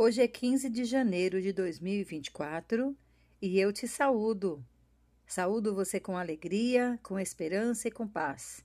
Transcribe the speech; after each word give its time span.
Hoje 0.00 0.22
é 0.22 0.28
15 0.28 0.70
de 0.70 0.84
janeiro 0.84 1.42
de 1.42 1.52
2024 1.52 2.96
e 3.42 3.58
eu 3.58 3.72
te 3.72 3.88
saúdo. 3.88 4.64
Saúdo 5.26 5.74
você 5.74 5.98
com 5.98 6.16
alegria, 6.16 6.96
com 7.02 7.18
esperança 7.18 7.88
e 7.88 7.90
com 7.90 8.06
paz. 8.06 8.64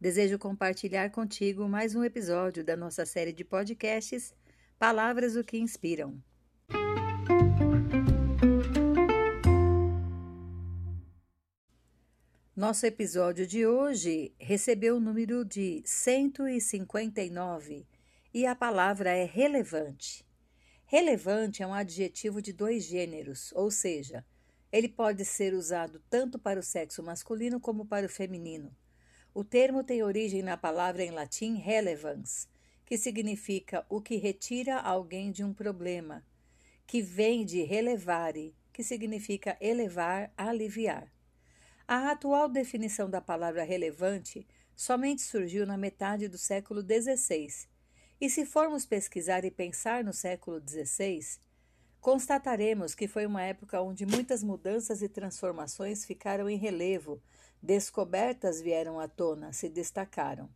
Desejo 0.00 0.36
compartilhar 0.36 1.12
contigo 1.12 1.68
mais 1.68 1.94
um 1.94 2.02
episódio 2.02 2.64
da 2.64 2.76
nossa 2.76 3.06
série 3.06 3.32
de 3.32 3.44
podcasts 3.44 4.34
Palavras 4.76 5.36
o 5.36 5.44
que 5.44 5.56
Inspiram. 5.56 6.20
Nosso 12.56 12.84
episódio 12.84 13.46
de 13.46 13.64
hoje 13.64 14.34
recebeu 14.40 14.96
o 14.96 15.00
número 15.00 15.44
de 15.44 15.84
159 15.84 17.86
e 18.34 18.44
a 18.44 18.56
palavra 18.56 19.10
é 19.10 19.24
relevante. 19.24 20.24
Relevante 20.86 21.62
é 21.62 21.66
um 21.66 21.72
adjetivo 21.72 22.42
de 22.42 22.52
dois 22.52 22.84
gêneros, 22.84 23.52
ou 23.52 23.70
seja, 23.70 24.24
ele 24.70 24.88
pode 24.88 25.24
ser 25.24 25.54
usado 25.54 26.02
tanto 26.10 26.38
para 26.38 26.60
o 26.60 26.62
sexo 26.62 27.02
masculino 27.02 27.58
como 27.58 27.86
para 27.86 28.04
o 28.04 28.08
feminino. 28.08 28.70
O 29.32 29.42
termo 29.42 29.82
tem 29.82 30.02
origem 30.02 30.42
na 30.42 30.56
palavra 30.56 31.02
em 31.02 31.10
latim 31.10 31.56
relevans, 31.56 32.46
que 32.84 32.98
significa 32.98 33.84
o 33.88 34.00
que 34.00 34.16
retira 34.16 34.78
alguém 34.78 35.32
de 35.32 35.42
um 35.42 35.54
problema, 35.54 36.22
que 36.86 37.00
vem 37.00 37.46
de 37.46 37.62
relevare, 37.62 38.54
que 38.70 38.84
significa 38.84 39.56
elevar, 39.60 40.32
aliviar. 40.36 41.10
A 41.88 42.10
atual 42.10 42.46
definição 42.48 43.08
da 43.08 43.22
palavra 43.22 43.64
relevante 43.64 44.46
somente 44.76 45.22
surgiu 45.22 45.66
na 45.66 45.78
metade 45.78 46.28
do 46.28 46.36
século 46.36 46.82
XVI 46.82 47.73
e 48.20 48.30
se 48.30 48.46
formos 48.46 48.86
pesquisar 48.86 49.44
e 49.44 49.50
pensar 49.50 50.04
no 50.04 50.12
século 50.12 50.62
XVI, 50.66 51.38
constataremos 52.00 52.94
que 52.94 53.08
foi 53.08 53.26
uma 53.26 53.42
época 53.42 53.80
onde 53.80 54.06
muitas 54.06 54.42
mudanças 54.42 55.02
e 55.02 55.08
transformações 55.08 56.04
ficaram 56.04 56.48
em 56.48 56.56
relevo, 56.56 57.20
descobertas 57.62 58.60
vieram 58.60 59.00
à 59.00 59.08
tona, 59.08 59.52
se 59.52 59.68
destacaram. 59.68 60.48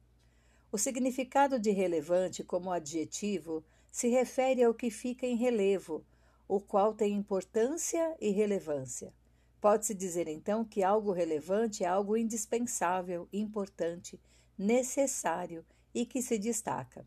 O 0.70 0.76
significado 0.76 1.58
de 1.58 1.70
relevante 1.70 2.44
como 2.44 2.70
adjetivo 2.70 3.64
se 3.90 4.08
refere 4.08 4.62
ao 4.62 4.74
que 4.74 4.90
fica 4.90 5.26
em 5.26 5.36
relevo, 5.36 6.04
o 6.46 6.60
qual 6.60 6.94
tem 6.94 7.14
importância 7.14 8.16
e 8.20 8.30
relevância. 8.30 9.12
Pode-se 9.60 9.94
dizer 9.94 10.28
então 10.28 10.64
que 10.64 10.84
algo 10.84 11.10
relevante 11.10 11.82
é 11.82 11.86
algo 11.86 12.16
indispensável, 12.16 13.28
importante, 13.32 14.20
necessário 14.56 15.64
e 15.94 16.06
que 16.06 16.22
se 16.22 16.38
destaca. 16.38 17.04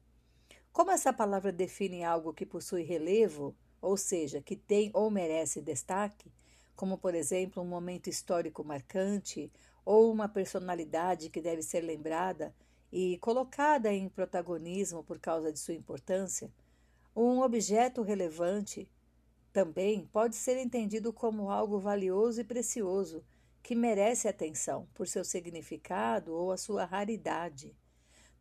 Como 0.74 0.90
essa 0.90 1.12
palavra 1.12 1.52
define 1.52 2.04
algo 2.04 2.34
que 2.34 2.46
possui 2.46 2.84
relevo, 2.84 3.54
ou 3.82 3.98
seja, 3.98 4.42
que 4.42 4.56
tem 4.56 4.90
ou 4.94 5.12
merece 5.12 5.62
destaque, 5.62 6.32
como 6.76 6.98
por 6.98 7.14
exemplo 7.14 7.62
um 7.62 7.68
momento 7.68 8.10
histórico 8.10 8.64
marcante 8.64 9.52
ou 9.84 10.12
uma 10.12 10.30
personalidade 10.30 11.30
que 11.30 11.42
deve 11.42 11.62
ser 11.62 11.82
lembrada 11.82 12.56
e 12.92 13.18
colocada 13.18 13.92
em 13.92 14.08
protagonismo 14.08 15.04
por 15.04 15.20
causa 15.20 15.52
de 15.52 15.60
sua 15.60 15.74
importância, 15.74 16.50
um 17.14 17.42
objeto 17.42 18.02
relevante 18.02 18.90
também 19.52 20.06
pode 20.06 20.38
ser 20.38 20.58
entendido 20.58 21.12
como 21.12 21.50
algo 21.52 21.80
valioso 21.80 22.40
e 22.40 22.46
precioso 22.46 23.24
que 23.62 23.76
merece 23.76 24.28
atenção 24.28 24.88
por 24.94 25.06
seu 25.06 25.26
significado 25.26 26.34
ou 26.34 26.52
a 26.52 26.58
sua 26.58 26.86
raridade. 26.86 27.76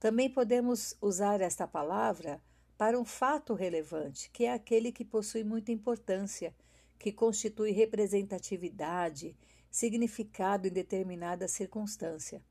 Também 0.00 0.30
podemos 0.30 0.96
usar 0.98 1.42
esta 1.42 1.68
palavra 1.68 2.42
para 2.78 2.98
um 2.98 3.04
fato 3.04 3.52
relevante, 3.52 4.30
que 4.30 4.46
é 4.46 4.52
aquele 4.54 4.90
que 4.90 5.04
possui 5.04 5.44
muita 5.44 5.72
importância, 5.72 6.54
que 6.98 7.12
constitui 7.12 7.70
representatividade, 7.70 9.36
significado 9.70 10.66
em 10.66 10.70
determinada 10.70 11.46
circunstância. 11.46 12.42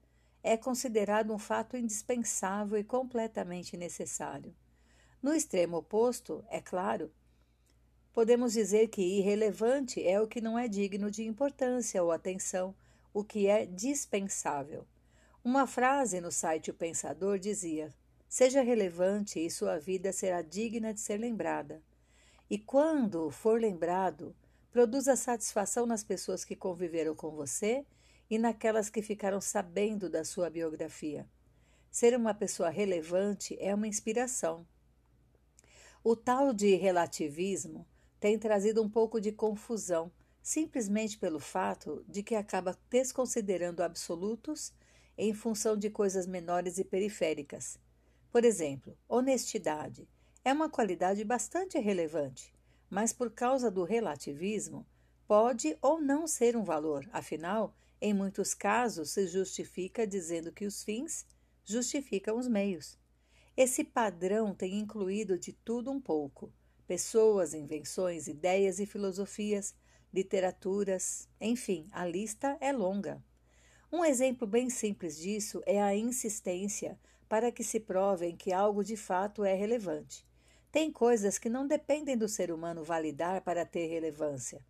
É 0.43 0.55
considerado 0.55 1.33
um 1.33 1.39
fato 1.39 1.75
indispensável 1.75 2.77
e 2.77 2.83
completamente 2.83 3.75
necessário. 3.75 4.55
No 5.19 5.33
extremo 5.33 5.77
oposto, 5.77 6.45
é 6.49 6.61
claro, 6.61 7.11
podemos 8.13 8.53
dizer 8.53 8.89
que 8.89 9.01
irrelevante 9.01 10.07
é 10.07 10.21
o 10.21 10.27
que 10.27 10.39
não 10.39 10.57
é 10.57 10.67
digno 10.67 11.09
de 11.09 11.23
importância 11.25 12.03
ou 12.03 12.11
atenção, 12.11 12.75
o 13.11 13.23
que 13.23 13.47
é 13.47 13.65
dispensável. 13.65 14.85
Uma 15.41 15.65
frase 15.65 16.19
no 16.19 16.33
site 16.33 16.69
O 16.69 16.73
Pensador 16.73 17.39
dizia: 17.39 17.93
Seja 18.27 18.61
relevante 18.61 19.39
e 19.39 19.49
sua 19.49 19.79
vida 19.79 20.11
será 20.11 20.41
digna 20.41 20.93
de 20.93 20.99
ser 20.99 21.17
lembrada. 21.17 21.81
E 22.49 22.57
quando 22.57 23.31
for 23.31 23.59
lembrado, 23.59 24.35
produza 24.69 25.15
satisfação 25.15 25.85
nas 25.85 26.03
pessoas 26.03 26.43
que 26.43 26.57
conviveram 26.57 27.15
com 27.15 27.31
você 27.31 27.85
e 28.29 28.37
naquelas 28.37 28.89
que 28.89 29.01
ficaram 29.01 29.39
sabendo 29.39 30.09
da 30.09 30.25
sua 30.25 30.49
biografia. 30.49 31.25
Ser 31.89 32.15
uma 32.17 32.33
pessoa 32.33 32.69
relevante 32.69 33.55
é 33.61 33.73
uma 33.73 33.87
inspiração. 33.87 34.67
O 36.03 36.17
tal 36.17 36.51
de 36.53 36.75
relativismo 36.75 37.87
tem 38.19 38.37
trazido 38.37 38.83
um 38.83 38.89
pouco 38.89 39.21
de 39.21 39.31
confusão, 39.31 40.11
simplesmente 40.43 41.17
pelo 41.17 41.39
fato 41.39 42.03
de 42.09 42.21
que 42.21 42.35
acaba 42.35 42.77
desconsiderando 42.89 43.81
absolutos 43.81 44.73
em 45.21 45.33
função 45.33 45.75
de 45.75 45.89
coisas 45.89 46.25
menores 46.25 46.77
e 46.77 46.83
periféricas. 46.85 47.77
Por 48.31 48.45
exemplo, 48.45 48.97
honestidade 49.05 50.07
é 50.45 50.53
uma 50.53 50.69
qualidade 50.69 51.25
bastante 51.25 51.77
relevante, 51.77 52.53
mas 52.89 53.11
por 53.11 53.29
causa 53.29 53.69
do 53.69 53.83
relativismo, 53.83 54.87
pode 55.27 55.77
ou 55.81 55.99
não 55.99 56.25
ser 56.25 56.55
um 56.55 56.63
valor, 56.63 57.05
afinal, 57.11 57.75
em 57.99 58.13
muitos 58.13 58.53
casos 58.53 59.09
se 59.09 59.27
justifica 59.27 60.07
dizendo 60.07 60.53
que 60.53 60.65
os 60.65 60.85
fins 60.85 61.25
justificam 61.65 62.37
os 62.37 62.47
meios. 62.47 62.97
Esse 63.57 63.83
padrão 63.83 64.55
tem 64.55 64.79
incluído 64.79 65.37
de 65.37 65.51
tudo 65.51 65.91
um 65.91 65.99
pouco: 65.99 66.49
pessoas, 66.87 67.53
invenções, 67.53 68.29
ideias 68.29 68.79
e 68.79 68.85
filosofias, 68.85 69.75
literaturas, 70.13 71.27
enfim, 71.41 71.89
a 71.91 72.05
lista 72.05 72.57
é 72.61 72.71
longa. 72.71 73.21
Um 73.91 74.05
exemplo 74.05 74.45
bem 74.45 74.69
simples 74.69 75.17
disso 75.17 75.63
é 75.65 75.81
a 75.81 75.95
insistência 75.95 76.99
para 77.27 77.51
que 77.51 77.63
se 77.63 77.79
provem 77.79 78.37
que 78.37 78.53
algo 78.53 78.83
de 78.83 78.95
fato 78.95 79.43
é 79.43 79.55
relevante. 79.55 80.23
Tem 80.71 80.91
coisas 80.91 81.39
que 81.39 81.49
não 81.49 81.65
dependem 81.65 82.15
do 82.15 82.27
ser 82.27 82.51
humano 82.51 82.83
validar 82.83 83.41
para 83.41 83.65
ter 83.65 83.87
relevância. 83.87 84.63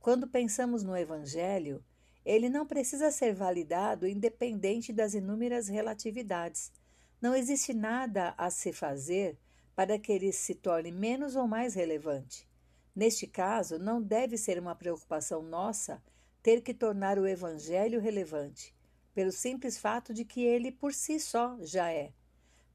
Quando 0.00 0.26
pensamos 0.26 0.82
no 0.82 0.96
Evangelho, 0.96 1.84
ele 2.26 2.48
não 2.48 2.66
precisa 2.66 3.12
ser 3.12 3.32
validado 3.32 4.08
independente 4.08 4.92
das 4.92 5.14
inúmeras 5.14 5.68
relatividades. 5.68 6.72
Não 7.20 7.32
existe 7.32 7.72
nada 7.72 8.34
a 8.36 8.50
se 8.50 8.72
fazer 8.72 9.38
para 9.76 10.00
que 10.00 10.10
ele 10.10 10.32
se 10.32 10.52
torne 10.52 10.90
menos 10.90 11.36
ou 11.36 11.46
mais 11.46 11.74
relevante. 11.74 12.48
Neste 12.94 13.26
caso, 13.28 13.78
não 13.78 14.02
deve 14.02 14.36
ser 14.36 14.58
uma 14.58 14.74
preocupação 14.74 15.42
nossa 15.42 16.02
ter 16.44 16.60
que 16.60 16.74
tornar 16.74 17.18
o 17.18 17.26
Evangelho 17.26 17.98
relevante, 17.98 18.74
pelo 19.14 19.32
simples 19.32 19.78
fato 19.78 20.12
de 20.12 20.26
que 20.26 20.44
ele 20.44 20.70
por 20.70 20.92
si 20.92 21.18
só 21.18 21.56
já 21.62 21.90
é. 21.90 22.12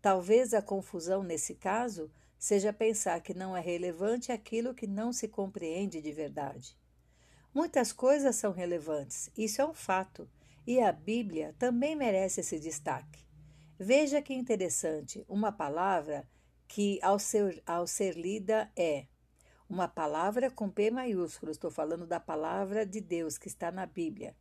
Talvez 0.01 0.55
a 0.55 0.61
confusão 0.61 1.21
nesse 1.21 1.53
caso 1.53 2.09
seja 2.35 2.73
pensar 2.73 3.21
que 3.21 3.31
não 3.31 3.55
é 3.55 3.61
relevante 3.61 4.31
aquilo 4.31 4.73
que 4.73 4.87
não 4.87 5.13
se 5.13 5.27
compreende 5.27 6.01
de 6.01 6.11
verdade. 6.11 6.75
Muitas 7.53 7.93
coisas 7.93 8.35
são 8.35 8.51
relevantes, 8.51 9.29
isso 9.37 9.61
é 9.61 9.65
um 9.67 9.73
fato, 9.75 10.27
e 10.65 10.79
a 10.81 10.91
Bíblia 10.91 11.53
também 11.59 11.95
merece 11.95 12.39
esse 12.39 12.59
destaque. 12.59 13.23
Veja 13.77 14.19
que 14.19 14.33
interessante, 14.33 15.23
uma 15.29 15.51
palavra 15.51 16.27
que, 16.67 16.99
ao 17.03 17.19
ser, 17.19 17.61
ao 17.67 17.85
ser 17.85 18.17
lida, 18.17 18.71
é 18.75 19.05
uma 19.69 19.87
palavra 19.87 20.49
com 20.49 20.67
P 20.67 20.89
maiúsculo, 20.89 21.51
estou 21.51 21.69
falando 21.69 22.07
da 22.07 22.19
palavra 22.19 22.83
de 22.85 22.99
Deus 22.99 23.37
que 23.37 23.47
está 23.47 23.71
na 23.71 23.85
Bíblia. 23.85 24.35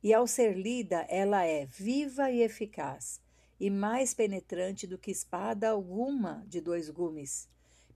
E 0.00 0.14
ao 0.14 0.26
ser 0.28 0.56
lida, 0.56 1.04
ela 1.08 1.44
é 1.44 1.66
viva 1.66 2.30
e 2.30 2.40
eficaz, 2.40 3.20
e 3.58 3.68
mais 3.68 4.14
penetrante 4.14 4.86
do 4.86 4.96
que 4.96 5.10
espada 5.10 5.70
alguma 5.70 6.44
de 6.46 6.60
dois 6.60 6.88
gumes. 6.88 7.48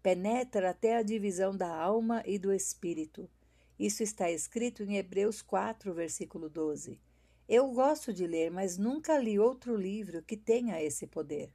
Penetra 0.03 0.71
até 0.71 0.97
a 0.97 1.03
divisão 1.03 1.57
da 1.57 1.73
alma 1.75 2.23
e 2.27 2.39
do 2.39 2.53
espírito. 2.53 3.31
Isso 3.79 4.03
está 4.03 4.31
escrito 4.31 4.83
em 4.83 4.97
Hebreus 4.97 5.41
4, 5.41 5.95
versículo 5.95 6.51
12. 6.51 7.01
Eu 7.49 7.69
gosto 7.69 8.13
de 8.13 8.27
ler, 8.27 8.51
mas 8.51 8.77
nunca 8.77 9.17
li 9.17 9.39
outro 9.39 9.77
livro 9.77 10.23
que 10.23 10.37
tenha 10.37 10.83
esse 10.83 11.07
poder. 11.07 11.51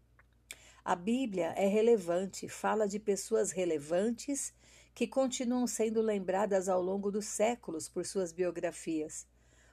A 0.84 0.96
Bíblia 0.96 1.54
é 1.58 1.68
relevante, 1.68 2.48
fala 2.48 2.88
de 2.88 3.00
pessoas 3.00 3.52
relevantes 3.52 4.54
que 5.00 5.08
continuam 5.08 5.66
sendo 5.66 6.02
lembradas 6.02 6.68
ao 6.68 6.82
longo 6.82 7.10
dos 7.10 7.24
séculos 7.24 7.88
por 7.88 8.06
suas 8.06 8.34
biografias. 8.34 9.26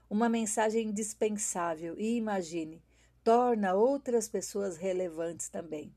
Uma 0.08 0.28
mensagem 0.28 0.90
indispensável 0.90 1.98
e, 1.98 2.16
imagine, 2.16 2.80
torna 3.24 3.74
outras 3.74 4.28
pessoas 4.28 4.76
relevantes 4.76 5.48
também. 5.48 5.92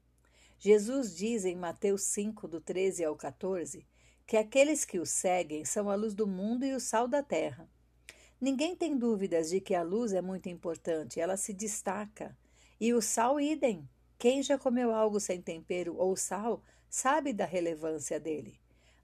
Jesus 0.57 1.15
diz 1.15 1.45
em 1.45 1.55
Mateus 1.55 2.05
5, 2.05 2.47
do 2.47 2.59
13 2.59 3.05
ao 3.05 3.15
14, 3.15 3.85
que 4.25 4.35
aqueles 4.35 4.83
que 4.83 4.97
o 4.97 5.05
seguem 5.05 5.63
são 5.63 5.91
a 5.91 5.95
luz 5.95 6.15
do 6.15 6.25
mundo 6.25 6.65
e 6.65 6.73
o 6.73 6.79
sal 6.79 7.07
da 7.07 7.21
terra. 7.21 7.69
Ninguém 8.41 8.75
tem 8.75 8.97
dúvidas 8.97 9.51
de 9.51 9.61
que 9.61 9.75
a 9.75 9.83
luz 9.83 10.11
é 10.11 10.23
muito 10.23 10.49
importante, 10.49 11.19
ela 11.19 11.37
se 11.37 11.53
destaca. 11.53 12.35
E 12.81 12.95
o 12.95 12.99
sal, 12.99 13.39
idem. 13.39 13.87
Quem 14.17 14.41
já 14.41 14.57
comeu 14.57 14.91
algo 14.91 15.19
sem 15.19 15.39
tempero 15.39 15.95
ou 15.97 16.15
sal 16.15 16.63
sabe 16.89 17.31
da 17.31 17.45
relevância 17.45 18.19
dele. 18.19 18.59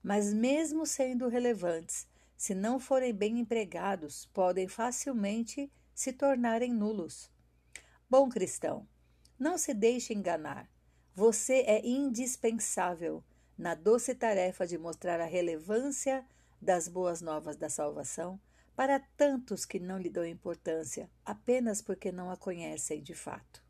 Mas, 0.05 0.31
mesmo 0.31 0.85
sendo 0.85 1.27
relevantes, 1.27 2.07
se 2.37 2.53
não 2.53 2.79
forem 2.79 3.11
bem 3.11 3.39
empregados, 3.39 4.27
podem 4.27 4.67
facilmente 4.67 5.67
se 5.95 6.13
tornarem 6.13 6.71
nulos. 6.71 7.27
Bom 8.07 8.29
cristão, 8.29 8.87
não 9.39 9.57
se 9.57 9.73
deixe 9.73 10.13
enganar. 10.13 10.69
Você 11.15 11.63
é 11.65 11.83
indispensável 11.83 13.23
na 13.57 13.73
doce 13.73 14.13
tarefa 14.13 14.67
de 14.67 14.77
mostrar 14.77 15.19
a 15.19 15.25
relevância 15.25 16.23
das 16.61 16.87
boas 16.87 17.19
novas 17.19 17.55
da 17.55 17.67
salvação 17.67 18.39
para 18.75 18.99
tantos 19.17 19.65
que 19.65 19.79
não 19.79 19.97
lhe 19.97 20.11
dão 20.11 20.23
importância 20.23 21.09
apenas 21.25 21.81
porque 21.81 22.11
não 22.11 22.29
a 22.29 22.37
conhecem 22.37 23.01
de 23.01 23.15
fato. 23.15 23.64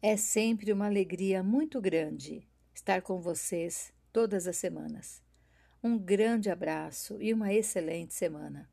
É 0.00 0.16
sempre 0.16 0.72
uma 0.72 0.86
alegria 0.86 1.42
muito 1.42 1.80
grande 1.80 2.46
estar 2.72 3.02
com 3.02 3.20
vocês 3.20 3.92
todas 4.12 4.46
as 4.46 4.56
semanas. 4.56 5.20
Um 5.82 5.98
grande 5.98 6.48
abraço 6.48 7.20
e 7.20 7.34
uma 7.34 7.52
excelente 7.52 8.14
semana. 8.14 8.70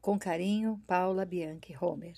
Com 0.00 0.18
carinho, 0.18 0.82
Paula 0.84 1.24
Bianchi 1.24 1.76
Homer. 1.80 2.16